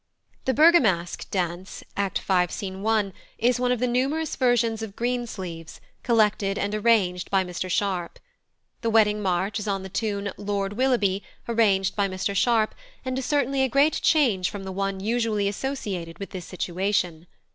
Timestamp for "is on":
9.59-9.83